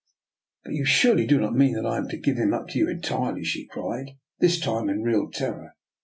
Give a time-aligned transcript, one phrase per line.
[0.63, 2.89] "But surely you do not mean that I am to give him up to you
[2.89, 5.75] entirely?" she cried, this time in real terror.